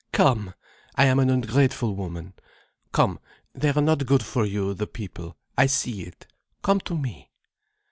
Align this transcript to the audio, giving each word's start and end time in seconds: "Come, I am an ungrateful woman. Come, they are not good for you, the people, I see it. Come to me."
"Come, 0.13 0.55
I 0.95 1.05
am 1.05 1.19
an 1.19 1.29
ungrateful 1.29 1.95
woman. 1.95 2.33
Come, 2.91 3.19
they 3.53 3.69
are 3.69 3.79
not 3.83 4.07
good 4.07 4.23
for 4.25 4.47
you, 4.47 4.73
the 4.73 4.87
people, 4.87 5.37
I 5.55 5.67
see 5.67 6.01
it. 6.01 6.25
Come 6.63 6.79
to 6.89 6.97
me." 6.97 7.29